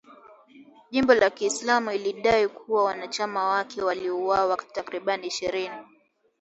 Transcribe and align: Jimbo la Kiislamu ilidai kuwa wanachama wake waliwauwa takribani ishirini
Jimbo 0.91 1.13
la 1.13 1.29
Kiislamu 1.29 1.91
ilidai 1.91 2.47
kuwa 2.47 2.83
wanachama 2.83 3.47
wake 3.49 3.81
waliwauwa 3.81 4.57
takribani 4.73 5.27
ishirini 5.27 5.75